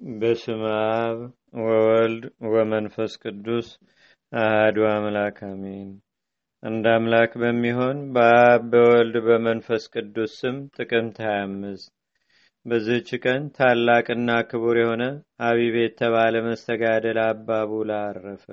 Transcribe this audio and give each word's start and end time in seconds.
በስመ 0.00 0.62
አብ 0.96 1.18
ወወልድ 1.60 2.22
ወመንፈስ 2.48 3.12
ቅዱስ 3.22 3.68
አህዱ 4.32 4.76
አምላክ 4.90 5.38
አሜን። 5.46 5.88
አንድ 6.62 6.84
አምላክ 6.92 7.32
በሚሆን 7.42 7.98
በአብ 8.14 8.62
በወልድ 8.72 9.16
በመንፈስ 9.26 9.84
ቅዱስ 9.94 10.32
ስም 10.40 10.56
ጥቅምት 10.76 11.18
25 11.24 11.90
በዚህች 12.66 13.10
ቀን 13.24 13.42
ታላቅና 13.56 14.38
ክቡር 14.50 14.78
የሆነ 14.82 15.02
አቢብ 15.48 15.76
የተባለ 15.80 16.44
መስተጋደል 16.46 17.20
አባ 17.24 17.60
ቡላ 17.70 18.00
አረፈ። 18.06 18.46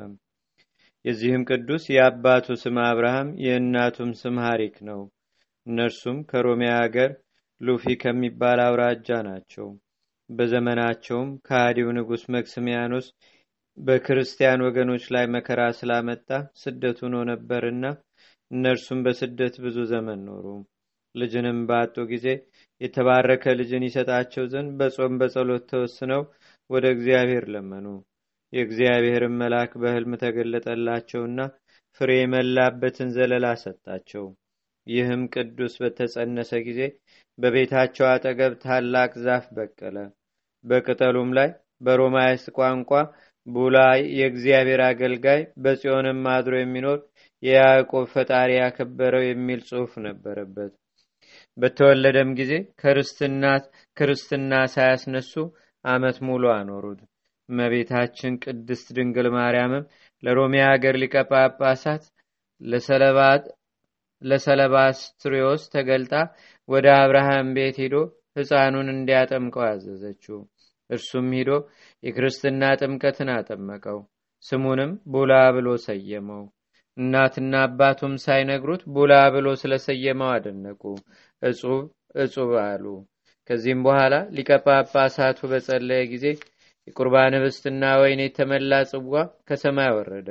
የዚህም 1.06 1.48
ቅዱስ 1.52 1.86
የአባቱ 1.92 2.58
ስም 2.62 2.78
አብርሃም 2.86 3.32
የእናቱም 3.46 4.14
ስም 4.22 4.38
ሐሪክ 4.46 4.78
ነው። 4.90 5.02
እነርሱም 5.68 6.20
ከሮሚያ 6.32 6.74
አገር 6.82 7.12
ሉፊ 7.62 7.98
ከሚባል 8.02 8.62
አውራጃ 8.64 9.10
ናቸው። 9.28 9.68
በዘመናቸውም 10.30 11.30
ከሃዲው 11.48 11.90
ንጉሥ 11.98 12.24
መክስሚያኖስ 12.36 13.08
በክርስቲያን 13.78 14.64
ወገኖች 14.66 15.06
ላይ 15.14 15.26
መከራ 15.34 15.62
ስላመጣ 15.80 16.30
ስደት 16.62 17.00
ሆኖ 17.04 17.16
ነበርና 17.32 17.86
እነርሱም 18.52 19.00
በስደት 19.06 19.56
ብዙ 19.64 19.78
ዘመን 19.92 20.20
ኖሩ። 20.28 20.46
ልጅንም 21.16 21.60
ባጡ 21.70 21.96
ጊዜ 22.12 22.28
የተባረከ 22.82 23.54
ልጅን 23.60 23.86
ይሰጣቸው 23.88 24.46
ዘንድ 24.54 24.72
በጾም 24.80 25.14
በጸሎት 25.22 25.64
ተወስነው 25.72 26.24
ወደ 26.70 26.86
እግዚአብሔር 26.96 27.46
ለመኑ። 27.54 27.86
የእግዚአብሔርን 28.54 29.38
መልአክ 29.40 29.72
በሕልም 29.82 30.14
ተገለጠላቸውና 30.22 31.40
ፍሬ 32.02 32.12
የመላበትን 32.20 33.10
ዘለላ 33.16 33.48
ሰጣቸው። 33.64 34.26
ይህም 34.88 35.22
ቅዱስ 35.34 35.74
በተጸነሰ 35.82 36.52
ጊዜ 36.68 36.82
በቤታቸው 37.38 38.06
አጠገብ 38.12 38.54
ታላቅ 38.64 39.12
ዛፍ 39.24 39.46
በቀለ። 39.56 39.98
በቅጠሉም 40.66 41.30
ላይ 41.38 41.50
በሮማይስጥ 41.82 42.48
ቋንቋ 42.58 42.92
ቡላ 43.48 43.78
የእግዚአብሔር 44.14 44.82
አገልጋይ 44.86 45.42
በጽዮንም 45.64 46.22
አድሮ 46.32 46.54
የሚኖር 46.60 47.00
የያዕቆብ 47.44 48.06
ፈጣሪ 48.14 48.52
ያከበረው 48.58 49.24
የሚል 49.26 49.60
ጽሑፍ 49.68 49.94
ነበረበት። 50.06 50.72
በተወለደም 51.58 52.30
ጊዜ 52.40 52.54
ክርስትና 53.98 54.54
ሳያስነሱ 54.74 55.34
ዓመት 55.86 56.18
ሙሉ 56.28 56.44
አኖሩት። 56.56 57.02
እመቤታችን 57.50 58.40
ቅድስት 58.44 58.88
ድንግል 58.98 59.28
ማርያምም 59.36 59.86
ለሮሚያ 60.24 60.64
አገር 60.72 60.96
ሊቀ 61.02 61.16
ጳጳሳት 61.32 62.04
ለሰለባስትሪዮስ 64.22 65.64
ተገልጣ 65.74 66.14
ወደ 66.70 66.88
አብርሃም 67.00 67.48
ቤት 67.58 67.78
ሂዶ 67.84 67.96
ሕፃኑን 68.38 68.88
እንዲያጠምቀው 68.94 69.64
አዘዘችው። 69.68 70.40
እርሱም 70.90 71.28
ሂዶ 71.38 71.52
የክርስትና 72.04 72.64
ጥምቀትን 72.82 73.30
አጠመቀው። 73.36 74.00
ስሙንም 74.46 74.92
ቡላ 75.14 75.34
ብሎ 75.56 75.68
ሰየመው። 75.86 76.44
እናትና 76.98 77.54
አባቱም 77.68 78.14
ሳይነግሩት 78.24 78.84
ቡላ 78.96 79.14
ብሎ 79.36 79.48
ስለሰየመው 79.62 80.30
አደነቁ፣ 80.36 80.82
እጹብ 81.42 81.82
እጹብ 82.24 82.52
አሉ። 82.66 82.86
ከዚህም 83.50 83.82
በኋላ 83.86 84.14
ሊቀ 84.36 84.52
ጳጳሳቱ 84.66 85.40
በጸለየ 85.52 86.04
ጊዜ 86.14 86.26
የቁርባን 86.88 87.36
ህብስትና 87.38 87.84
ወይን 88.02 88.22
የተመላ 88.24 88.74
ጽዋ 88.92 89.14
ከሰማይ 89.48 89.92
ወረደ። 89.98 90.30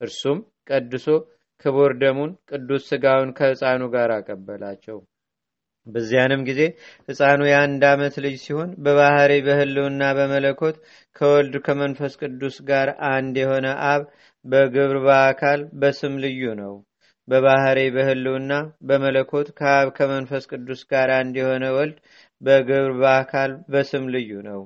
እርሱም 0.00 0.38
ቀድሶ 0.70 1.06
ክቡር 1.64 1.92
ደሙን 2.00 2.32
ቅዱስ 2.50 2.84
ስጋውን 2.90 3.30
ከሕፃኑ 3.38 3.82
ጋር 3.94 4.10
አቀበላቸው። 4.16 4.98
በዚያንም 5.86 6.42
ጊዜ 6.48 6.60
ሕፃኑ 7.08 7.40
የአንድ 7.48 7.82
ዓመት 7.90 8.14
ልጅ 8.24 8.36
ሲሆን 8.44 8.70
በባህሪ 8.84 9.32
በህልውና 9.46 10.02
በመለኮት 10.18 10.76
ከወልድ 11.16 11.56
ከመንፈስ 11.66 12.12
ቅዱስ 12.22 12.56
ጋር 12.70 12.90
አንድ 13.10 13.34
የሆነ 13.42 13.66
አብ 13.90 14.04
በግብር 14.44 14.98
በአካል 15.06 15.60
በስም 15.80 16.14
ልዩ 16.24 16.42
ነው። 16.62 16.74
በባህሪ 17.28 17.78
በህልውና 17.94 18.52
በመለኮት 18.88 19.48
ከአብ 19.58 19.88
ከመንፈስ 19.98 20.44
ቅዱስ 20.50 20.80
ጋር 20.90 21.10
አንድ 21.18 21.36
የሆነ 21.40 21.64
ወልድ 21.76 21.98
በግብር 22.42 22.92
በአካል 23.00 23.52
በስም 23.72 24.06
ልዩ 24.14 24.32
ነው። 24.48 24.60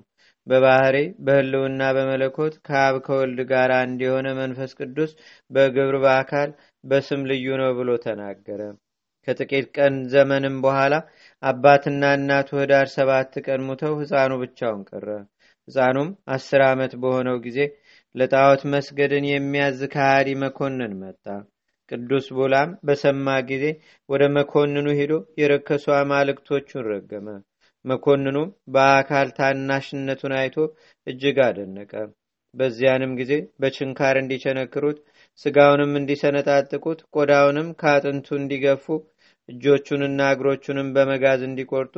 በባህሪ 0.47 0.97
በህልውና 1.27 1.83
በመለኮት 1.97 2.55
ከአብ 2.67 2.95
ከወልድ 3.07 3.41
ጋር 3.51 3.71
አንድ 3.79 3.99
የሆነ 4.05 4.29
መንፈስ 4.39 4.71
ቅዱስ 4.81 5.11
በግብር 5.51 5.97
በአካል 6.05 6.51
በስም 6.85 7.23
ልዩ 7.31 7.47
ነው 7.61 7.71
ብሎ 7.79 7.91
ተናገረ። 8.05 8.61
ከጥቂት 9.29 9.67
ቀን 9.77 9.95
ዘመንም 10.13 10.55
በኋላ 10.65 10.95
አባትና 11.43 12.03
እናቱ 12.19 12.49
ህዳር 12.61 12.87
ሰባት 12.95 13.33
ቀን 13.47 13.61
ሙተው 13.67 13.95
ሕፃኑ 14.01 14.33
ብቻውን 14.43 14.83
ቀረ። 14.91 15.07
ሕፃኑም 15.69 16.11
አስር 16.35 16.63
ዓመት 16.69 16.93
በሆነው 17.03 17.37
ጊዜ 17.47 17.59
ለጣዖት 18.15 18.63
መስገድን 18.73 19.25
የሚያዝ 19.29 19.81
ከሃዲ 19.95 20.29
መኮንን 20.43 20.93
መጣ። 21.03 21.25
ቅዱስ 21.89 22.27
ቡላም 22.37 22.71
በሰማ 22.87 23.27
ጊዜ 23.51 23.65
ወደ 24.09 24.23
መኮንኑ 24.37 24.87
ሄዶ 24.99 25.13
የረከሱ 25.41 25.87
አማልክቶቹን 25.99 26.87
ረገመ። 26.91 27.29
መኮንኑም 27.85 28.49
በአካል 28.75 29.29
ታናሽነቱን 29.37 30.33
አይቶ 30.41 30.57
እጅግ 31.07 31.39
አደነቀ። 31.47 31.93
በዚያንም 32.55 33.13
ጊዜ 33.21 33.33
በችንካር 33.61 34.17
እንዲቸነክሩት፣ 34.21 34.99
ስጋውንም 35.45 35.93
እንዲሰነጣጥቁት፣ 35.99 37.01
ቆዳውንም 37.15 37.69
ከአጥንቱ 37.81 38.29
እንዲገፉ፣ 38.39 38.85
እጆቹንና 39.49 40.21
እግሮቹንም 40.35 40.89
በመጋዝ 40.97 41.43
እንዲቆርጡ፣ 41.47 41.95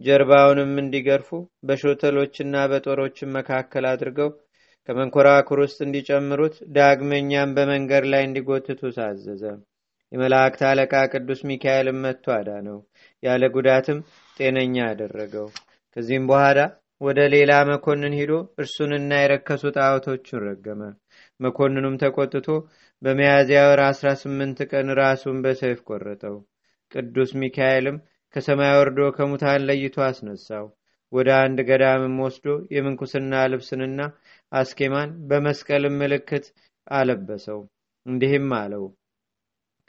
ጀርባውንም 0.00 0.72
እንዲገርፉ፣ 0.82 1.28
በሾተሎችና 1.68 2.54
በጦሮችን 2.70 3.34
መካከል 3.36 3.84
አድርገው 3.92 4.30
ከመንኮራኩር 4.88 5.58
ውስጥ 5.64 5.78
እንዲጨምሩት፣ 5.84 6.56
ዳግመኛም 6.76 7.54
በመንገድ 7.56 8.06
ላይ 8.12 8.22
እንዲጎትቱ 8.26 8.90
ታዘዘ። 8.96 9.42
የመላእክት 10.12 10.60
አለቃ 10.68 10.94
ቅዱስ 11.12 11.40
ሚካኤልም 11.48 12.02
መጥቶ 12.04 12.26
አዳነው። 12.34 12.78
ያለ 13.22 13.44
ጉዳትም 13.54 13.98
ጤነኛ 14.36 14.76
አደረገው። 14.90 15.46
ከዚህም 15.96 16.26
በኋላ 16.30 16.58
ወደ 17.00 17.20
ሌላ 17.34 17.52
መኮንን 17.70 18.14
ሂዶ 18.18 18.32
እርሱንና 18.60 19.12
የረከሱ 19.20 19.64
ጣዖቶቹን 19.76 20.42
ረገመ። 20.46 20.82
መኮንኑም 21.40 21.96
ተቆጥቶ 22.02 22.48
በሚያዝያ 23.02 23.60
ወር 23.68 23.80
18 23.86 24.64
ቀን 24.70 24.88
ራሱን 25.00 25.38
በሰይፍ 25.44 25.80
ቆረጠው። 25.88 26.36
ቅዱስ 26.92 27.30
ሚካኤልም 27.40 27.96
ከሰማይ 28.36 28.72
ወርዶ 28.78 29.00
ከሙታን 29.16 29.64
ለይቶ 29.68 29.96
አስነሳው። 30.06 30.66
ወደ 31.12 31.28
አንድ 31.40 31.58
ገዳምም 31.68 32.16
ወስዶ 32.24 32.46
የምንኩስና 32.74 33.32
ልብስንና 33.52 34.00
አስኬማን 34.52 35.10
በመስቀልም 35.28 35.98
ምልክት 36.00 36.46
አለበሰው። 36.90 37.60
እንዲህም 38.06 38.48
አለው 38.56 38.84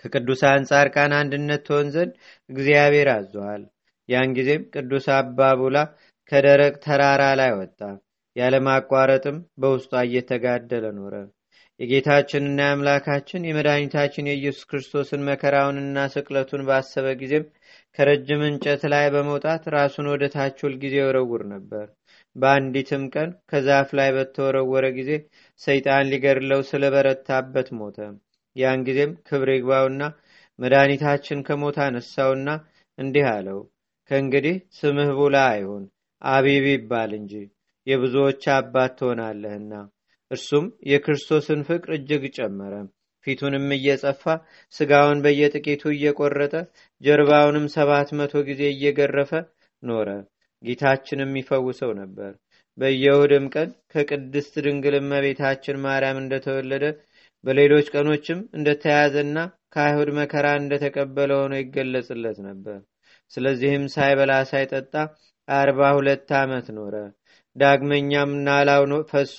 ከቅዱሳን 0.03 0.67
ጻድቃን 0.69 1.13
አንድነት 1.19 1.61
ትሆን 1.67 1.87
ዘንድ 1.95 2.11
እግዚአብሔር 2.49 3.09
አዞሃል። 3.15 3.63
ያን 4.09 4.33
ጊዜም 4.37 4.63
ቅዱስ 4.73 5.05
አባ 5.15 5.47
ቡላ 5.59 5.77
ከደረቅ 6.31 6.73
ተራራ 6.85 7.23
ላይ 7.39 7.51
ወጣ። 7.59 7.79
ያለማቋረጥም 8.35 9.37
በውስጧ 9.61 9.93
እየተጋደለ 10.05 10.85
ኖረ። 10.97 11.13
የጌታችንና 11.79 12.59
የአምላካችን 12.63 13.45
የመድኃኒታችን 13.47 14.29
የኢየሱስ 14.29 14.67
ክርስቶስን 14.69 15.25
መከራውንና 15.29 16.05
ስቅለቱን 16.13 16.61
ባሰበ 16.67 17.07
ጊዜም 17.21 17.45
ከረጅም 17.99 18.41
እንጨት 18.47 18.83
ላይ 18.93 19.05
በመውጣት 19.13 19.63
ራሱን 19.75 20.07
ወደ 20.13 20.25
ታች 20.33 20.59
ጊዜ 20.83 20.95
ይወረውር 20.99 21.43
ነበር። 21.51 21.85
በአንዲትም 22.35 23.03
ቀን 23.13 23.29
ከዛፍ 23.51 23.89
ላይ 23.99 24.09
በተወረወረ 24.15 24.85
ጊዜ 24.97 25.11
ሰይጣን 25.61 26.09
ሊገድለው 26.11 26.61
ስለበረታበት 26.69 27.69
ሞተ። 27.79 27.97
ያን 28.55 28.85
ጊዜም 28.87 29.11
ክብር 29.27 29.49
ይግባውና 29.53 30.01
መድኃኒታችን 30.59 31.43
ከሞት 31.47 31.79
አነሳውና 31.85 32.49
እንዲህ 32.97 33.25
አለው፣ 33.31 33.59
ከእንግዲህ 34.11 34.55
ስምህ 34.77 35.11
ቡላ 35.17 35.37
አይሁን 35.51 35.83
አቢብ 36.21 36.65
ይባል 36.71 37.11
እንጂ 37.19 37.33
የብዙዎች 37.87 38.43
አባት 38.55 38.93
ትሆናለህና። 38.99 39.73
እርሱም 40.31 40.65
የክርስቶስን 40.91 41.59
ፍቅር 41.67 41.89
እጅግ 41.97 42.23
ጨመረ። 42.37 42.73
ፊቱንም 43.27 43.67
እየጸፋ 43.75 44.23
ስጋውን 44.73 45.19
በየጥቂቱ 45.25 45.83
እየቆረጠ 45.93 46.53
ጀርባውንም 47.01 47.65
ሰባት 47.75 48.09
መቶ 48.19 48.33
ጊዜ 48.49 48.61
እየገረፈ 48.73 49.31
ኖረ። 49.83 50.09
ጌታችንም 50.63 51.31
ይፈውሰው 51.39 51.91
ነበር። 52.01 52.31
በየእሁድም 52.77 53.45
ቀን 53.53 53.69
ከቅድስት 53.93 54.53
ድንግል 54.65 54.95
እመቤታችን 54.99 55.81
ማርያም 55.85 56.17
እንደተወለደ 56.23 56.85
በሌሎች 57.43 57.87
ቀኖችም 57.93 58.39
እንደተያዘና 58.57 59.37
ከአይሁድ 59.75 60.09
መከራ 60.17 60.47
እንደተቀበለ 60.61 61.31
ሆኖ 61.39 61.53
ይገለጽለት 61.59 62.37
ነበር። 62.47 62.79
ስለዚህም 63.31 63.85
ሳይበላ 63.93 64.33
ሳይጠጣ 64.51 64.93
አርባ 65.47 65.89
ሁለት 65.97 66.29
ዓመት 66.39 66.67
ኖረ። 66.77 66.95
ዳግመኛም 67.55 68.31
ናላው 68.47 68.83
ፈሶ 69.11 69.37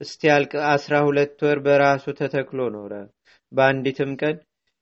እስቲያልቅ 0.00 0.52
አስራ 0.70 0.94
ሁለት 1.06 1.38
ወር 1.44 1.58
በራሱ 1.66 2.04
ተተክሎ 2.18 2.60
ኖረ። 2.74 2.92
በአንዲትም 3.52 4.12
ቀን 4.20 4.36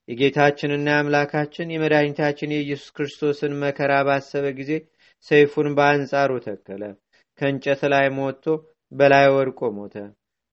የጌታችንና 0.07 0.87
የአምላካችን 0.93 1.71
የመድኃኒታችን 1.73 2.53
የኢየሱስ 2.55 2.89
ክርስቶስን 2.97 3.53
መከራ 3.61 3.93
ባሰበ 4.07 4.45
ጊዜ 4.59 4.71
ሰይፉን 5.27 5.69
በአንጻሩ 5.77 6.31
ተከለ። 6.45 6.83
ከእንጨት 7.39 7.81
ላይ 7.93 8.07
ሞቶ 8.17 8.43
በላይ 8.91 9.27
ወድቆ 9.35 9.69
ሞተ። 9.77 9.95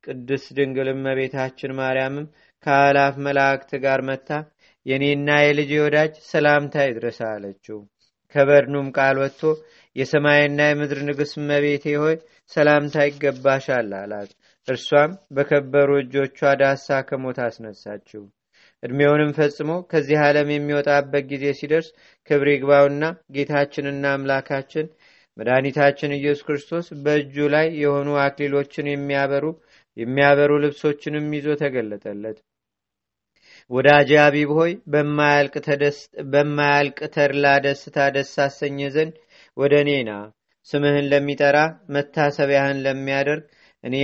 ቅድስት 0.04 0.48
ድንግል 0.56 0.88
እመቤታችን 0.92 1.76
ማርያምም 1.78 2.26
ከአላፍ 2.66 3.14
መላእክት 3.26 3.72
ጋር 3.84 4.00
መታ 4.08 4.30
የእኔና 4.86 5.30
የልጅ 5.42 5.72
ወዳጅ 5.82 6.14
ሰላምታ 6.30 6.84
ይድረሳ 6.86 7.20
አለችው። 7.34 7.78
ከበድኑም 8.34 8.88
ቃል 8.96 9.16
ወጥቶ 9.22 9.42
የሰማይና 9.96 10.60
የምድር 10.68 11.00
ንግሥት 11.08 11.34
እመቤቴ 11.40 11.84
ሆይ 12.02 12.16
ሰላምታ 12.52 13.04
ይገባሻል 13.08 13.90
አላት። 14.00 14.30
እርሷም 14.68 15.12
በከበሩ 15.36 15.90
እጆቿ 16.00 16.38
ዳሳ 16.60 16.98
ከሞት 17.08 17.38
አስነሳችው። 17.44 18.22
ዕድሜውንም 18.82 19.32
ፈጽሞ 19.36 19.70
ከዚህ 19.90 20.18
ዓለም 20.26 20.48
የሚወጣበት 20.52 21.24
ጊዜ 21.32 21.44
ሲደርስ 21.58 21.88
ክብር 22.30 22.48
ይግባውና 22.52 23.02
ጌታችንና 23.34 24.04
አምላካችን 24.16 24.86
መድኃኒታችን 25.36 26.16
ኢየሱስ 26.16 26.42
ክርስቶስ 26.46 26.86
በእጁ 27.04 27.36
ላይ 27.54 27.66
የሆኑ 27.82 28.08
አክሊሎችን 28.24 28.90
የሚያበሩ 28.90 29.44
የሚያበሩ 29.96 30.52
ልብሶችንም 30.64 31.26
ይዞ 31.36 31.48
ተገለጠለት። 31.62 32.38
ወዳጄ 33.70 34.10
አቢብ 34.24 34.50
ሆይ 34.58 34.72
በማያልቅ 36.26 36.98
ተድላ 37.14 37.46
ደስታ 37.66 38.06
ደስ 38.16 38.32
አሰኘ 38.44 38.88
ዘንድ 38.94 39.14
ወደ 39.56 39.74
እኔና 39.84 40.10
ስምህን 40.68 41.08
ለሚጠራ 41.12 41.58
መታሰቢያህን 41.94 42.82
ለሚያደርግ 42.84 43.44
እኔ 43.84 43.94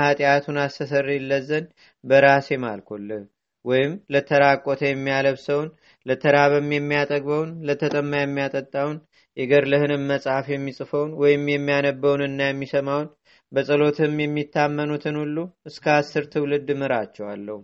ኃጢአቱን 0.00 0.58
አስተሰርይለት 0.62 1.44
ዘንድ 1.48 1.68
በራሴ 2.04 2.48
ማልኮልህ። 2.62 3.24
ወይም 3.64 3.92
ለተራቆተ 4.14 4.80
የሚያለብሰውን፣ 4.86 5.68
ለተራበም 6.06 6.68
የሚያጠግበውን፣ 6.74 7.50
ለተጠማ 7.68 8.12
የሚያጠጣውን፣ 8.20 8.98
የገድልህንም 9.36 10.04
መጽሐፍ 10.10 10.46
የሚጽፈውን 10.52 11.10
ወይም 11.22 11.42
የሚያነበውንና 11.52 12.40
የሚሰማውን 12.46 13.08
በጸሎትም 13.52 14.14
የሚታመኑትን 14.20 15.16
ሁሉ 15.20 15.36
እስከ 15.68 15.84
አስር 15.96 16.24
ትውልድ 16.32 16.68
ምራቸዋለሁ። 16.80 17.58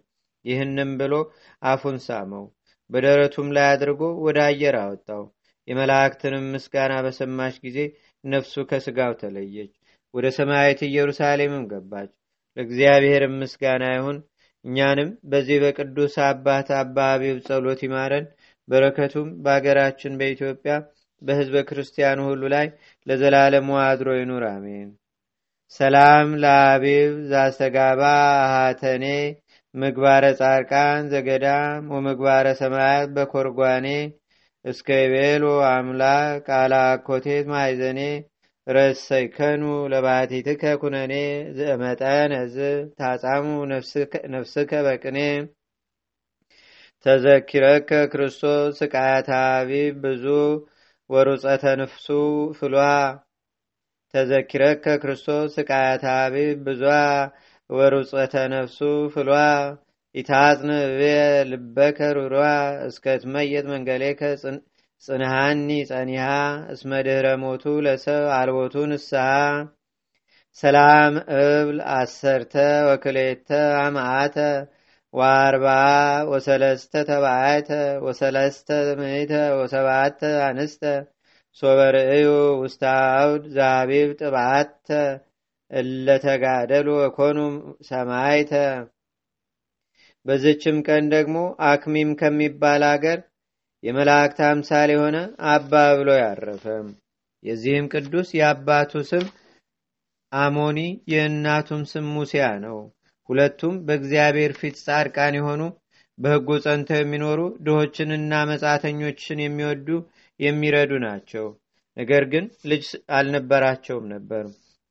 ይህንም 0.44 0.90
ብሎ 1.00 1.14
አፉን 1.62 1.98
ሳመው፣ 2.06 2.44
በደረቱም 2.90 3.48
ላይ 3.56 3.66
አድርጎ 3.72 4.02
ወደ 4.26 4.38
አየር 4.48 4.76
አወጣው። 4.82 5.22
የመላእክትንም 5.68 6.46
ምስጋና 6.54 6.92
በሰማች 7.04 7.56
ጊዜ 7.64 7.78
ነፍሱ 8.24 8.54
ከስጋው 8.70 9.12
ተለየች፣ 9.20 9.72
ወደ 10.14 10.26
ሰማያዊት 10.37 10.81
ኢየሩሳሌምም 10.87 11.64
ገባች። 11.70 12.11
ለእግዚአብሔርም 12.56 13.35
ምስጋና 13.43 13.85
ይሁን። 13.93 14.19
እኛንም 14.64 15.11
በዚህ 15.31 15.59
በቅዱስ 15.62 16.14
አባት 16.26 16.69
አባ 16.81 16.97
አቢብ 17.14 17.38
ጸሎት 17.47 17.81
ይማረን። 17.87 18.26
በረከቱም 18.69 19.29
በአገራችን 19.44 20.19
በኢትዮጵያ 20.20 20.75
በሕዝበ 21.23 21.56
ክርስቲያኑ 21.69 22.19
ሁሉ 22.29 22.43
ላይ 22.55 22.67
ለዘላለሙ 23.06 23.69
አድሮ 23.82 24.09
ይኑር፣ 24.19 24.44
አሜን። 24.50 24.88
ሰላም 25.81 26.29
ለአቢብ 26.43 27.12
ዛስተጋባ 27.31 28.03
አሃተኔ 28.44 29.05
ምግባረ 29.75 30.25
ጻርቃን 30.41 31.03
ዘገዳም 31.12 31.85
ወምግባረ 31.94 32.47
ሰማያት 32.61 33.09
በኮርጓኔ 33.14 33.87
እስከ 34.64 34.88
ይቤሎ 35.03 35.44
አምላክ 35.70 36.35
ቃላ 36.49 36.75
ማይዘኔ 37.49 38.00
ረሰይከኑ 38.67 39.62
ለባቲትከ 39.93 40.62
ኩነኔ 40.82 41.14
ዘመጠነ 41.59 42.32
ዝ 42.49 42.59
ታጻሙ 42.99 43.47
ነፍስከ 44.35 44.73
በቅኔ። 44.87 45.19
ተዘኪረከ 47.06 47.91
ክርስቶስ 48.12 48.76
ስቃያት 48.81 49.29
አቢብ 49.41 49.94
ብዙ 50.05 50.25
ወሩፀተ 51.11 51.64
ንፍሱ 51.81 52.06
ፍሏ። 52.59 52.76
ተዘኪረከ 54.14 54.87
ክርስቶስ 55.03 55.49
ስቃያት 55.56 56.05
አቢብ 56.14 56.59
ብዙ 56.67 56.82
ወሩፀተ 57.70 58.35
ነፍሱ 58.55 58.79
ፍሏ። 59.14 59.31
ኢታጽን 60.14 60.70
ልበከ 61.50 61.99
ሩሯ 62.17 62.35
እስከትመየጥ 62.88 63.64
መንገሌከ 63.67 64.20
ጽንሃኒ 65.04 65.69
ጸኒሃ 65.88 66.26
እስመ 66.72 66.90
ድህረ 67.06 67.26
ሞቱ 67.43 67.64
ለሰብ 67.87 68.25
አልቦቱ 68.34 68.75
ንስሐ 68.90 69.25
ሰላም 70.62 71.14
እብል 71.38 71.78
አሰርተ 71.94 72.54
ወክሌተ 72.88 73.49
አማዓተ 73.81 74.37
ወአርባ 75.14 75.66
ወሰለስተ 76.31 77.02
ተባዓተ 77.08 77.70
ወሰለስተ 78.06 78.69
ምእተ 79.00 79.32
ወሰባተ 79.60 80.20
አንስተ 80.46 80.84
ሶበርእዩ 81.62 82.28
ውስተ 82.62 82.82
ዛቢብ 83.56 84.10
ጥብዓተ 84.20 84.88
እለተጋደሉ 85.70 86.88
ወኮኑ 87.00 87.38
ሰማይተ። 87.88 88.52
በዝችም 90.26 90.78
ቀን 90.87 91.04
ደግሞ 91.12 91.37
አክሚም 91.69 92.10
ከሚባል 92.20 92.82
አገር 92.90 93.20
የመላእክት 93.82 94.40
አምሳል 94.49 94.90
የሆነ 94.93 95.17
አባ 95.52 95.73
ብሎ 95.99 96.11
ያረፈ። 96.19 96.64
የዚህም 97.43 97.87
ቅዱስ 97.94 98.29
የአባቱ 98.38 99.02
ስም 99.08 99.25
አሞኒ 100.32 100.79
የእናቱም 101.12 101.82
ስም 101.90 102.05
ሙሲያ 102.17 102.44
ነው። 102.64 102.79
ሁለቱም 103.29 103.75
በእግዚአብሔር 103.87 104.52
ፊት 104.61 104.76
ጻድቃን 104.84 105.34
የሆኑ 105.38 105.62
በሕጉ 106.19 106.49
ጸንተው 106.64 106.99
የሚኖሩ 107.00 107.40
ድሆችንና 107.67 108.32
መጻተኞችን 108.50 109.43
የሚወዱ 109.43 109.88
የሚረዱ 110.40 110.93
ናቸው። 111.05 111.46
ነገር 111.96 112.25
ግን 112.32 112.44
ልጅ 112.64 112.85
አልነበራቸውም 113.17 114.06
ነበር። 114.12 114.44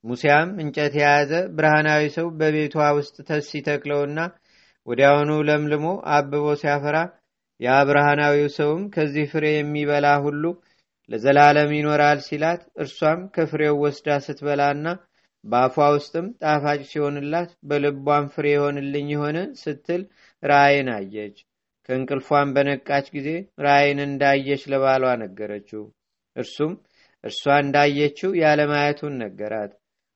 ሙሲያም 0.04 0.50
እንጨት 0.62 0.94
የያዘ 1.00 1.32
ብርሃናዊ 1.58 2.04
ሰው 2.16 2.28
በቤቷ 2.40 2.86
ውስጥ 2.98 3.16
ተስ 3.28 3.50
ሲተክለውና 3.52 4.20
ወዲያውኑ 4.88 5.32
ለምልሞ 5.48 5.88
አብቦ 6.14 6.46
ሲያፈራ 6.62 6.98
ያ 7.62 7.72
ብርሃናዊው 7.88 8.50
ሰውም 8.56 8.84
ከዚህ 8.94 9.26
ፍሬ 9.32 9.46
የሚበላ 9.54 10.08
ሁሉ 10.26 10.44
ለዘላለም 11.10 11.72
ይኖራል 11.78 12.20
ሲላት 12.28 12.62
እርሷም 12.84 13.22
ከፍሬው 13.36 13.76
ወስዳ 13.84 14.18
ስትበላና 14.26 14.86
በአፏ 15.44 15.86
ውስጥም 15.96 16.26
ጣፋጭ 16.42 16.80
ሲሆንላት 16.90 17.52
በልቧም 17.70 18.26
ፍሬ 18.34 18.46
የሆንልኝ 18.52 19.08
የሆነ 19.14 19.38
ስትል 19.62 20.02
ራእይን 20.44 20.90
አየች። 20.96 21.38
ከእንቅልፏን 21.90 22.50
በነቃች 22.56 23.08
ጊዜ 23.16 23.30
ራእይን 23.66 24.00
እንዳየች 24.06 24.64
ለባሏ 24.72 25.06
ነገረችው። 25.24 25.84
እርሱም 26.36 26.74
እርሷ 27.24 27.44
እንዳየችው 27.64 28.32
ያለማየቱን 28.42 29.16
ነገራት። 29.24 29.72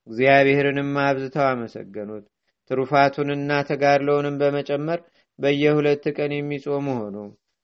እግዚአብሔርንም 0.08 0.92
አብዝተው 1.06 1.46
አመሰገኑት። 1.50 2.26
ትሩፋቱንና 2.70 3.52
ተጋድለውንም 3.70 4.40
በመጨመር 4.42 5.00
በየሁለት 5.40 6.06
ቀን 6.18 6.32
የሚጾሙ 6.36 6.88
ሆኑ። 7.00 7.16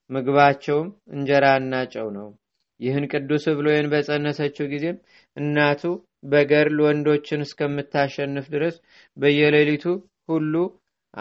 ምግባቸውም 0.09 0.87
እንጀራና 1.15 1.73
ጨው 1.93 2.07
ነው። 2.17 2.29
ይህን 2.79 3.05
ቅዱስ 3.11 3.43
ብሎይን 3.57 3.87
በጸነሰችው 3.91 4.65
ጊዜም 4.71 4.97
እናቱ 5.37 5.81
በገርል 6.31 6.77
ወንዶችን 6.85 7.45
እስከምታሸንፍ 7.45 8.45
ድረስ 8.55 8.75
በየሌሊቱ 9.17 9.85
ሁሉ 10.29 10.53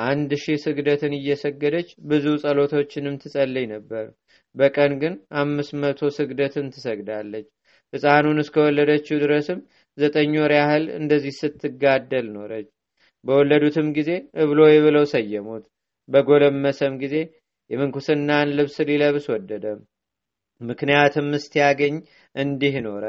አንድ 0.02 0.30
ሺህ 0.42 0.59
ስግደትን 0.64 1.12
እየሰገደች 1.16 1.88
ብዙ 2.11 2.26
ጸሎቶችንም 2.42 3.14
ትጸልይ 3.23 3.66
ነበር። 3.73 4.04
በቀን 4.54 4.92
ግን 5.00 5.14
አምስት 5.40 5.73
መቶ 5.83 6.11
ስግደትን 6.16 6.66
ትሰግዳለች። 6.75 7.47
ሕፃኑን 7.92 8.38
እስከወለደችው 8.42 9.16
ድረስም 9.23 9.61
ዘጠኝ 9.99 10.33
ወር 10.40 10.52
ያህል 10.59 10.85
እንደዚህ 10.99 11.35
ስትጋደል 11.40 12.26
ኖረች። 12.35 12.69
በወለዱትም 13.25 13.88
ጊዜ 13.97 14.11
እብሎይ 14.42 14.76
ብለው 14.85 15.04
ሰየሙት። 15.12 15.64
በጎለመሰም 16.11 16.95
ጊዜ 17.02 17.17
የምንኩስናን 17.71 18.55
ልብስ 18.59 18.76
ሊለብስ 18.88 19.26
ወደደ። 19.35 19.64
ምክንያትም 20.61 21.29
እስቲያገኝ 21.38 21.95
እንዲህ 22.35 22.75
ኖረ። 22.87 23.05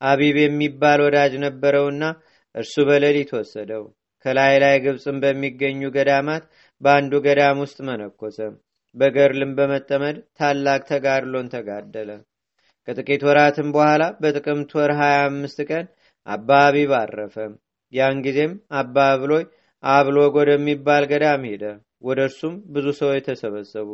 አቢብ 0.00 0.36
የሚባል 0.40 1.00
ወዳጅ 1.04 1.32
ነበረውና 1.44 2.02
እርሱ 2.54 2.74
በሌሊት 2.88 3.30
ወሰደው። 3.36 3.84
ከላይ 4.24 4.54
ላይ 4.62 4.76
ግብፅን 4.84 5.16
በሚገኙ 5.22 5.90
ገዳማት 5.96 6.44
በአንዱ 6.80 7.14
ገዳም 7.26 7.58
ውስጥ 7.64 7.78
መነኮሰ። 7.88 8.38
በገርልም 8.94 9.52
በመጠመድ 9.58 10.16
ታላቅ 10.38 10.80
ተጋድሎን 10.90 11.50
ተጋደለ። 11.54 12.10
ከጥቂት 12.88 13.22
ወራትም 13.28 13.68
በኋላ 13.74 14.02
በጥቅምት 14.22 14.70
ወር 14.78 14.90
25 14.98 15.62
ቀን 15.70 15.84
አባ 16.26 16.58
አቢብ 16.66 16.92
አረፈ። 17.00 17.36
ያን 17.92 18.18
ጊዜም 18.26 18.52
አባ 18.80 18.96
ብሎይ 19.22 19.44
አብሎግ 19.82 20.34
ወደሚባል 20.40 21.04
ገዳም 21.10 21.42
ሄደ። 21.50 21.64
ወደ 22.04 22.20
እርሱም 22.28 22.54
ብዙ 22.74 22.86
ሰዎች 22.98 23.22
ተሰበሰቡ። 23.28 23.88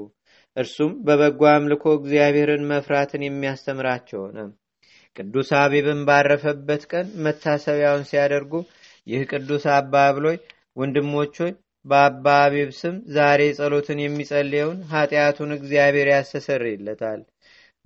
እርሱም 0.56 0.92
በበጎ 1.06 1.42
አምልኮ 1.50 1.84
እግዚአብሔርን 1.96 2.64
መፍራትን 2.70 3.22
የሚያስተምራቸው 3.26 4.20
ሆነ። 4.24 4.38
ቅዱስ 5.16 5.48
አቢብን 5.60 6.00
ባረፈበት 6.08 6.82
ቀን 6.92 7.06
መታሰቢያውን 7.24 8.06
ሲያደርጉ 8.10 8.52
ይህ 9.06 9.22
ቅዱስ 9.32 9.64
አባ 9.76 9.94
ብሎይ 10.16 10.38
ወንድሞች 10.76 11.34
ሆይ 11.42 11.52
በአባ 11.84 12.24
አቢብ 12.44 12.70
ስም 12.78 12.96
ዛሬ 13.14 13.42
ጸሎትን 13.58 13.98
የሚጸልየውን 14.02 14.78
ኃጢአቱን 14.90 15.52
እግዚአብሔር 15.56 16.08
ያስተሰርይለታል። 16.12 17.20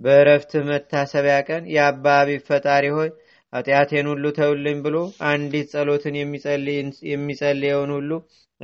በእረፍትህ 0.00 0.62
መታሰቢያ 0.70 1.36
ቀን 1.48 1.62
የአባ 1.74 2.04
አቢብ 2.22 2.42
ፈጣሪ 2.48 2.86
ሆይ 2.96 3.10
ኃጢአቴን 3.52 4.06
ሁሉ 4.12 4.24
ተውልኝ 4.38 4.78
ብሎ 4.84 4.96
አንዲት 5.28 5.68
ጸሎትን 5.74 6.14
የሚጸልየውን 7.12 7.92
ሁሉ 7.96 8.10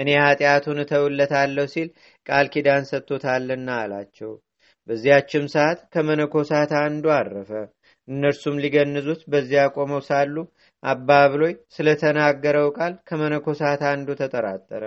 እኔ 0.01 0.11
ኃጢአቱን 0.23 0.79
እተውለታለሁ 0.83 1.67
ሲል 1.75 1.89
ቃል 2.27 2.47
ኪዳን 2.55 2.85
ሰጥቶታልና 2.91 3.69
አላቸው። 3.83 4.33
በዚያችም 4.89 5.45
ሰዓት 5.55 5.81
ከመነኮሳት 5.93 6.71
አንዱ 6.81 7.05
አረፈ። 7.17 7.51
እነርሱም 8.09 8.57
ሊገንዙት 8.63 9.21
በዚያ 9.33 9.63
ቆመው 9.75 10.01
ሳሉ 10.07 10.37
አባ 10.83 11.09
ብሎይ 11.33 11.55
ስለተናገረው 11.77 12.69
ቃል 12.79 12.93
ከመነኮሳት 13.09 13.83
አንዱ 13.91 14.09
ተጠራጠረ። 14.21 14.85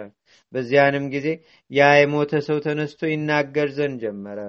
በዚያንም 0.54 1.06
ጊዜ 1.14 1.28
ያ 1.72 1.90
የሞተ 2.00 2.42
ሰው 2.48 2.58
ተነስቶ 2.66 3.02
ይናገር 3.12 3.70
ዘንድ 3.78 4.02
ጀመረ። 4.04 4.40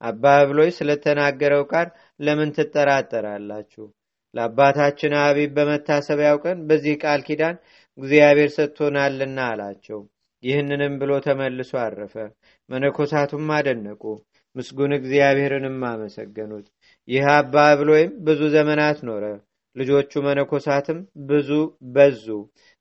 አባ 0.00 0.24
ብሎይ 0.50 0.70
ስለተናገረው 0.76 1.62
ቃል 1.72 1.88
ለምን 2.20 2.50
ትጠራጠራላችሁ? 2.56 3.86
ለአባታችን 4.34 5.12
አቢብ 5.20 5.50
በመታሰቢያው 5.56 6.38
ቀን 6.44 6.58
በዚህ 6.68 6.94
ቃል 7.02 7.20
ኪዳን 7.28 7.56
እግዚአብሔር 7.98 8.50
ሰጥቶናልና 8.54 9.38
አላቸው። 9.50 10.00
ይህንንም 10.42 10.92
ብሎ 11.00 11.12
ተመልሶ 11.24 11.72
አረፈ። 11.84 12.14
መነኮሳቱም 12.70 13.46
አደነቁ፣ 13.56 14.02
ምስጉን 14.56 14.92
እግዚአብሔርንም 14.98 15.78
አመሰገኑት። 15.88 16.66
ይህ 17.08 17.26
አባ 17.34 17.54
ብሎይም 17.80 18.12
ብዙ 18.26 18.40
ዘመናት 18.54 18.98
ኖረ። 19.08 19.24
ልጆቹ 19.76 20.12
መነኮሳትም 20.26 20.98
ብዙ 21.28 21.50
በዙ፣ 21.94 22.24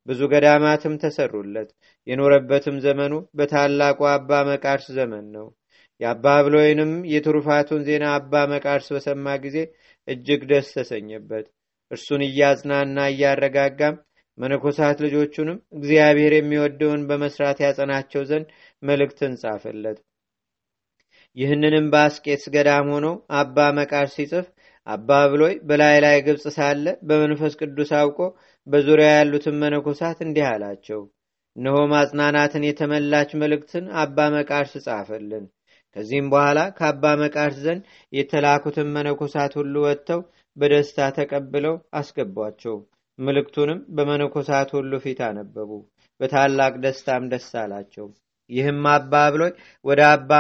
ብዙ 0.08 0.20
ገዳማትም 0.34 0.94
ተሰሩለት። 1.04 1.70
የኖረበትም 2.08 2.78
ዘመኑ 2.86 3.14
በታላቁ 3.38 4.00
አባ 4.14 4.32
መቃርስ 4.50 4.88
ዘመን 4.98 5.26
ነው። 5.36 5.48
የአባ 6.02 6.26
ብሎይንም 6.46 6.92
የትሩፋቱን 7.12 7.82
ዜና 7.88 8.06
አባ 8.18 8.44
መቃርስ 8.52 8.88
በሰማ 8.96 9.28
ጊዜ 9.46 9.58
እጅግ 10.08 10.42
ደስ 10.52 10.68
ተሰኘበት። 10.76 11.46
እርሱን 11.92 12.22
እያጽናና 12.28 12.98
እያረጋጋም 13.12 13.96
መነኮሳት 14.38 14.98
ልጆቹንም 15.06 15.58
እግዚአብሔር 15.78 16.34
የሚወደውን 16.36 17.02
በመስራት 17.10 17.58
ያጸናቸው 17.66 18.24
ዘንድ 18.26 18.48
መልእክትን 18.84 19.34
ጻፈለት። 19.42 19.98
ይህንንም 21.38 21.86
በአስቄትስ 21.94 22.46
ገዳም 22.54 22.88
ሆኖ 22.94 23.08
አባ 23.40 23.68
መቃርስ 23.78 24.14
ሲጽፍ 24.18 24.46
አባ 24.88 25.10
ብሎይ 25.32 25.56
በላይ 25.70 25.96
ላይ 26.06 26.18
ግብፅ 26.28 26.46
ሳለ 26.56 26.86
በመንፈስ 27.08 27.54
ቅዱስ 27.62 27.92
አውቆ 28.00 28.20
በዙሪያ 28.68 29.10
ያሉትን 29.14 29.56
መነኮሳት 29.64 30.20
እንዲህ 30.26 30.46
አላቸው። 30.52 31.02
እነሆ 31.56 31.78
ማጽናናትን 31.92 32.66
የተመላች 32.68 33.32
መልእክትን 33.42 33.86
አባ 34.02 34.28
መቃርስ 34.36 34.74
ጻፈልን። 34.86 35.46
ከዚህም 35.96 36.28
በኋላ 36.30 36.60
ከአባ 36.78 37.14
መቃርስ 37.22 37.58
ዘንድ 37.64 37.84
የተላኩትን 38.14 38.92
መነኮሳት 38.96 39.54
ሁሉ 39.60 39.76
ወጥተው 39.86 40.22
በደስታ 40.58 41.08
ተቀብለው 41.18 41.76
አስገቧቸው። 41.94 42.76
ምልክቱንም 43.20 43.80
በመነኮሳት 43.96 44.70
ሁሉ 44.76 44.92
ፊት 45.04 45.20
አነበቡ። 45.28 45.70
በታላቅ 46.20 46.74
ደስታም 46.84 47.26
ደስ 47.32 47.50
አላቸው። 47.62 48.08
ይህም 48.50 48.86
አባ 48.92 49.14
ብሎይ 49.34 49.52
ወደ 49.86 50.02
አባ 50.12 50.32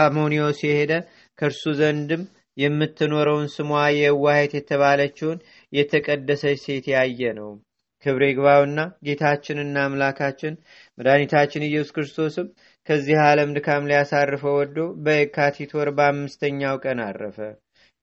አሞኒዮስ 0.00 0.60
የሄደ 0.66 0.92
ከእርሱ 1.38 1.72
ዘንድም 1.78 2.22
የምትኖረውን 2.56 3.48
ስሟ 3.54 3.70
የዋሄት 3.96 4.52
የተባለችውን 4.56 5.38
የተቀደሰች 5.72 6.58
ሴት 6.64 6.86
ያየ 6.94 7.32
ነው። 7.38 7.50
ክብር 8.06 8.22
ይግባውና 8.26 8.80
ጌታችንና 9.06 9.76
አምላካችን 9.86 10.54
መድኃኒታችን 10.98 11.66
ኢየሱስ 11.66 11.90
ክርስቶስም 11.96 12.46
ከዚህ 12.88 13.18
ዓለም 13.24 13.50
ድካም 13.56 13.88
ሊያሳርፈው 13.90 14.54
ወዶ 14.60 14.76
በየካቲት 15.04 15.72
ወር 15.78 15.90
በአምስተኛው 15.98 16.76
ቀን 16.84 17.00
አረፈ። 17.06 17.38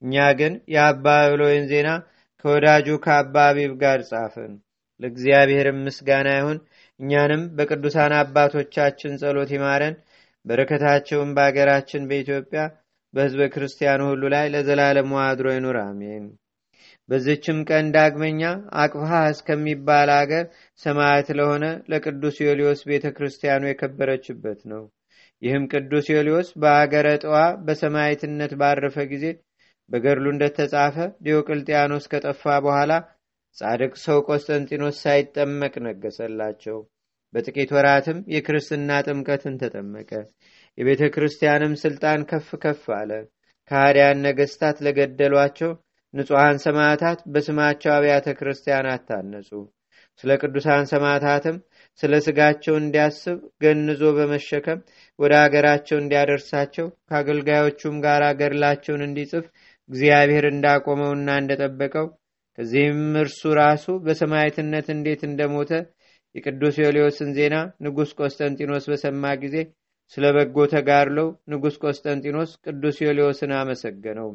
እኛ 0.01 0.15
ግን 0.39 0.53
የአባ 0.73 1.05
ብሎይን 1.31 1.65
ዜና 1.71 1.89
ከወዳጁ 2.45 2.87
ከአባ 3.03 3.35
አቢብ 3.49 3.73
ጋር 3.81 3.99
ጻፍን። 4.09 4.53
ለእግዚአብሔርም 4.99 5.79
ምስጋና 5.85 6.27
ይሁን። 6.37 6.59
እኛንም 6.99 7.41
በቅዱሳን 7.57 8.13
አባቶቻችን 8.19 9.17
ጸሎት 9.21 9.51
ይማረን። 9.55 9.95
በረከታቸውን 10.45 11.31
በአገራችን 11.37 12.07
በኢትዮጵያ 12.09 12.61
በሕዝበ 13.13 13.43
ክርስቲያኑ 13.53 14.01
ሁሉ 14.09 14.23
ላይ 14.33 14.45
ለዘላለሙ 14.53 15.11
አድሮ 15.23 15.47
ይኑር፣ 15.53 15.77
አሜን። 15.83 16.25
በዝችም 17.09 17.59
ቀን 17.69 17.85
ዳግመኛ 17.95 18.41
አቅፋ 18.81 19.03
እስከሚባል 19.29 20.09
አገር 20.15 20.45
ሰማያት 20.81 21.27
ለሆነ 21.37 21.65
ለቅዱስ 21.91 22.37
ዮልዮስ 22.45 22.79
ቤተ 22.89 23.05
ክርስቲያኑ 23.17 23.63
የከበረችበት 23.67 24.59
ነው። 24.71 24.83
ይህም 25.41 25.63
ቅዱስ 25.71 26.05
ዮልዮስ 26.13 26.47
በአገረ 26.61 27.07
ጠዋ 27.23 27.35
በሰማይትነት 27.65 28.53
ባረፈ 28.61 28.97
ጊዜ 29.11 29.25
በገድሉ 29.91 30.25
እንደተጻፈ 30.33 30.95
ዲዮቅልጥያኖስ 31.25 32.05
ከጠፋ 32.11 32.43
በኋላ 32.65 32.91
ጻድቅ 33.57 33.93
ሰው 34.03 34.17
ቆስጠንጢኖስ 34.27 34.97
ሳይጠመቅ 35.03 35.73
ነገሰላቸው። 35.85 36.77
በጥቂት 37.33 37.69
ወራትም 37.75 38.17
የክርስትና 38.33 38.99
ጥምቀትን 39.07 39.55
ተጠመቀ። 39.61 40.11
የቤተ 40.77 41.03
ክርስቲያንም 41.15 41.73
ስልጣን 41.83 42.21
ከፍ 42.29 42.49
ከፍ 42.63 42.83
አለ። 42.97 43.11
ከሃዲያን 43.71 44.21
ነገስታት 44.27 44.77
ለገደሏቸው 44.85 45.71
ንጹሐን 46.13 46.57
ሰማዕታት 46.65 47.19
በስማቸው 47.33 47.91
አብያተ 47.95 48.27
ክርስቲያናት 48.39 49.01
ታነጹ። 49.09 49.49
ስለ 50.23 50.31
ቅዱሳን 50.41 50.85
ሰማዕታትም 50.91 51.57
ስለ 51.99 52.13
ስጋቸው 52.25 52.75
እንዲያስብ 52.79 53.39
ገንዞ 53.63 54.01
በመሸከም 54.17 54.79
ወደ 55.19 55.33
አገራቸው 55.43 55.97
እንዲያደርሳቸው 55.99 56.87
ከአገልጋዮቹም 57.09 57.95
ጋር 58.05 58.23
ገድላቸውን 58.39 59.05
እንዲጽፍ 59.07 59.45
እግዚአብሔር 59.89 60.45
እንዳቆመውና 60.49 61.29
እንደጠበቀው 61.41 62.07
ከዚህም 62.57 63.01
እርሱ 63.21 63.41
ራሱ 63.59 63.85
በሰማዕትነት 64.05 64.87
እንዴት 64.93 65.21
እንደሞተ 65.27 65.71
የቅዱስ 66.35 66.75
ዮልዮስን 66.81 67.29
ዜና 67.37 67.55
ንጉሥ 67.85 68.09
ቆስጠንጢኖስ 68.19 68.85
በሰማ 68.91 69.33
ጊዜ 69.43 69.55
ስለ 70.13 70.25
በጎ 70.35 70.65
ተጋድለው 70.73 71.29
ንጉሥ 71.51 71.75
ቆስጠንጢኖስ 71.83 72.51
ቅዱስ 72.65 72.97
ዮልዮስን 73.03 73.51
አመሰገነው። 73.57 74.29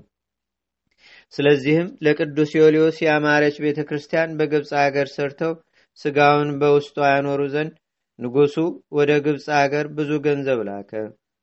ስለዚህም 1.34 1.88
ለቅዱስ 2.04 2.50
ዮልዮስ 2.58 2.96
የአማረች 3.02 3.56
ቤተ 3.64 3.80
ክርስቲያን 3.88 4.34
በግብፅ 4.38 4.72
አገር 4.82 5.08
ሰርተው 5.14 5.52
ስጋውን 5.98 6.50
በውስጧ 6.60 6.98
ያኖሩ 7.10 7.42
ዘንድ 7.54 7.72
ንጉሱ 8.18 8.56
ወደ 8.96 9.12
ግብፅ 9.24 9.46
አገር 9.60 9.86
ብዙ 9.96 10.10
ገንዘብ 10.26 10.60
ላከ። 10.68 10.92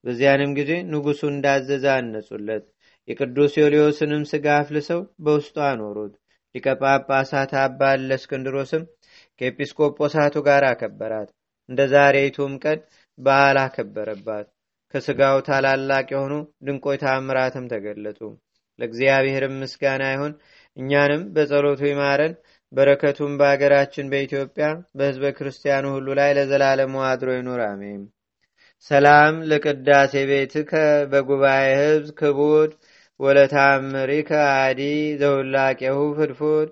በዚያንም 0.04 0.52
ጊዜ 0.60 0.72
ንጉሱ 0.92 1.22
እንዳዘዘ 1.32 1.86
አነጹለት። 1.96 2.66
የቅዱስ 3.10 3.54
ዮልዮስንም 3.60 4.24
ስጋ 4.32 4.48
አፍልሰው 4.58 5.02
በውስጡ 5.24 5.56
አኖሩት። 5.68 6.14
ሊቀ 6.56 6.68
ጳጳሳት 6.82 7.52
አባ 7.62 7.80
እለእስክንድሮስም 7.98 8.84
ከኤጲስቆጶሳቱ 9.42 10.36
ጋር 10.48 10.64
አከበራት። 10.70 11.30
እንደ 11.70 11.82
ዛሬቱም 11.94 12.54
ቀን 12.64 12.80
በዓል 13.20 13.58
አከበረባት። 13.64 14.48
ከስጋው 14.94 15.40
ታላላቅ 15.48 16.06
የሆኑ 16.14 16.34
ድንቆይ 16.66 16.98
ታምራትም 17.04 17.66
ተገለጡ። 17.74 18.22
ለእግዚአብሔርም 18.80 19.58
ምስጋና 19.62 20.04
ይሁን። 20.14 20.34
እኛንም 20.78 21.24
በጸሎቱ 21.36 21.82
ይማረን። 21.90 22.34
በረከቱም 22.72 23.34
በአገራችን 23.40 24.10
በኢትዮጵያ 24.12 24.66
በሕዝበ 24.98 25.32
ክርስቲያኑ 25.38 25.86
ሁሉ 25.96 26.08
ላይ 26.20 26.32
ለዘላለሙ 26.38 26.96
አድሮ 27.08 27.30
ይኑር፣ 27.38 27.62
አሜን። 27.68 28.02
ሰላም 28.92 29.36
ለቅዳሴ 29.50 30.14
ቤትከ 30.30 30.72
በጉባኤ 31.12 31.66
ህዝብ 31.82 32.06
ክቡድ 32.20 32.72
ወለታምሪከ 33.20 34.30
አዲ 34.58 34.82
ዘውላቄሁ 35.22 35.98
ፍድፉድ 36.18 36.70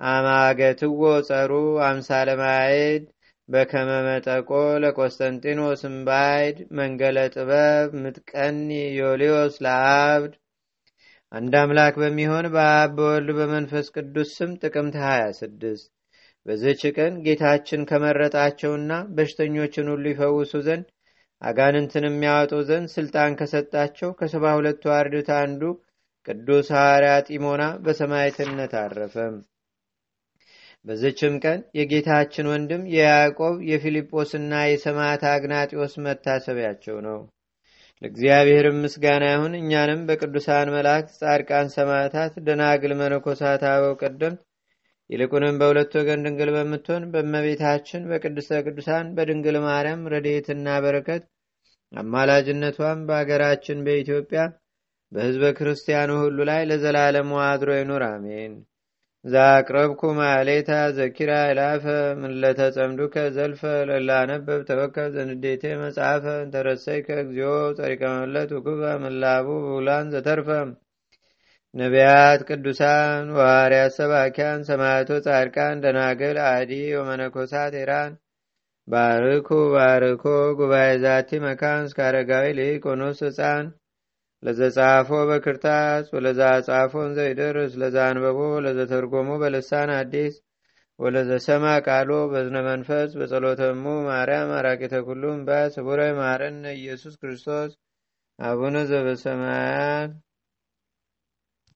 አማገትዎ 0.00 1.00
ጸሩ 1.26 1.52
አምሳለ 1.86 2.28
በከመመጠቆ 3.48 4.50
ለቆስጠንጢኖስ 4.82 5.80
እምባይድ 5.88 6.58
መንገለ 6.78 7.18
ጥበብ 7.34 7.90
ምጥቀኒ 8.02 8.68
ዮልዮስ 8.98 9.56
ለአብድ። 9.64 10.32
አንድ 11.32 11.54
አምላክ 11.60 11.94
በሚሆን 12.02 12.46
በአብ 12.54 12.94
በወልድ 12.96 13.30
በመንፈስ 13.38 13.88
ቅዱስ 13.96 14.30
ስም 14.38 14.52
ጥቅምት 14.62 14.96
26 15.04 15.84
በዚች 16.46 16.82
ቀን 16.96 17.14
ጌታችን 17.26 17.86
ከመረጣቸውና 17.90 18.92
በሽተኞችን 19.16 19.90
ሁሉ 19.92 20.04
ይፈውሱ 20.12 20.54
ዘንድ 20.66 20.86
አጋንንትን 21.42 22.06
የሚያወጡ 22.08 22.54
ዘንድ 22.70 22.88
ስልጣን 22.94 23.36
ከሰጣቸው 23.38 24.10
ከሰባ 24.18 24.46
ሁለቱ 24.58 24.82
አርድት 24.96 25.30
አንዱ 25.38 25.62
ቅዱስ 26.30 26.66
ሐዋርያ 26.74 27.12
ጢሞና 27.26 27.62
በሰማዕትነት 27.84 28.72
አረፈ። 28.80 29.14
በዚችም 30.84 31.34
ቀን 31.42 31.60
የጌታችን 31.78 32.46
ወንድም 32.50 32.82
የያዕቆብ 32.92 33.56
የፊልጶስና 33.70 34.60
የሰማዕት 34.66 35.22
አግናጢዎስ 35.30 35.94
መታሰቢያቸው 36.04 36.96
ነው። 37.06 37.18
ለእግዚአብሔርም 38.02 38.78
ምስጋና 38.84 39.24
ይሁን። 39.32 39.54
እኛንም 39.58 40.04
በቅዱሳን 40.08 40.72
መላእክት፣ 40.76 41.10
ጻድቃን፣ 41.20 41.68
ሰማዕታት፣ 41.74 42.32
ደናግል፣ 42.46 42.94
መነኮሳት፣ 43.00 43.64
አበው 43.72 43.94
ቀደምት 44.02 44.40
ይልቁንም 45.10 45.58
በሁለት 45.60 45.92
ወገን 45.98 46.24
ድንግል 46.26 46.50
በምትሆን 46.56 47.04
በእመቤታችን 47.12 48.08
በቅድስተ 48.10 48.62
ቅዱሳን 48.66 49.06
በድንግል 49.16 49.58
ማርያም 49.66 50.08
ረድኤትና 50.12 50.78
በረከት 50.84 51.22
አማላጅነቷም 51.92 52.98
በአገራችን 53.08 53.78
በኢትዮጵያ 53.86 54.42
በሕዝበ 55.12 55.44
ክርስቲያኑ 55.58 56.10
ሁሉ 56.20 56.38
ላይ 56.50 56.62
ለዘላለሙ 56.70 57.30
አድሮ 57.46 57.70
ይኑር፣ 57.78 58.02
አሜን። 58.08 58.52
ዛቅረብኩ 59.24 60.02
ማሌታ 60.18 60.70
ዘኪራ 60.98 61.32
ይላፈ 61.48 61.84
ምለተጸምዱከ 62.20 63.16
ዘልፈ 63.34 63.62
ለላነበብ 63.88 64.60
ተወከብ 64.68 65.08
ዘንዴቴ 65.16 65.64
መጽሐፈ 65.82 66.24
እንተረሰይከ 66.44 67.08
እግዚኦ 67.24 67.50
ጸሪቀ 67.78 68.02
ውክበ 68.56 68.82
ምላቡ 69.02 69.48
ብውላን 69.64 70.06
ዘተርፈ 70.14 70.48
ነቢያት 71.74 72.40
ቅዱሳን 72.48 73.26
ዋርያት 73.38 73.92
ሰባኪያን 73.98 74.64
ሰማያቶ 74.68 75.10
ጻድቃን 75.26 75.82
ደናግል 75.84 76.38
አዲ 76.46 76.72
ወመነኮሳት 76.98 77.74
ኤራን 77.82 78.14
ባርኩ 78.88 79.48
ባርኮ 79.74 80.24
ጉባኤ 80.58 80.88
ዛቲ 81.04 81.40
መካን 81.44 81.84
እስከ 81.88 82.00
አረጋዊ 82.08 82.46
ሊቆኖስ 82.58 83.20
ህፃን 83.26 83.66
ለዘጻፎ 84.42 85.10
በክርታስ 85.28 86.06
ወለዛ 86.14 86.40
ጻፎን 86.66 87.10
ዘይደርስ 87.18 87.72
ለዛ 87.80 87.96
አንበቦ 88.10 88.38
ለዘተርጎሞ 88.64 89.30
በልሳን 89.42 89.90
አዲስ 89.96 90.36
ወለዘሰማ 90.98 91.64
ቃሎ 91.86 92.10
በዝነ 92.32 92.56
መንፈስ 92.68 93.10
በጸሎተሙ 93.18 93.84
ማርያም 94.08 94.50
አራቂተ 94.58 94.94
ኩሉም 95.06 95.38
በስቡረ 95.48 96.00
ማረን 96.18 96.58
ኢየሱስ 96.74 97.14
ክርስቶስ 97.22 97.70
አቡነ 98.38 98.76
ዘበሰማያት 98.90 100.12